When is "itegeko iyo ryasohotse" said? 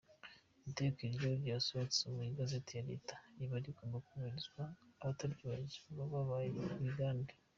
0.69-2.01